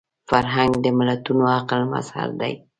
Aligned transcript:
فرهنګ 0.29 0.71
د 0.83 0.85
ملتونو 0.97 1.43
عقل 1.57 1.81
مظهر 1.93 2.29
دی 2.41 2.53